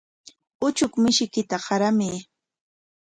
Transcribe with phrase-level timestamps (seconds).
[0.67, 2.17] Uchuk mishiykita qaramay.